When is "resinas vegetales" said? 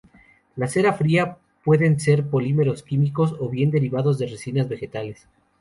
4.25-5.27